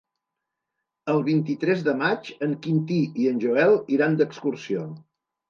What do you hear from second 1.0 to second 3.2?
El vint-i-tres de maig en Quintí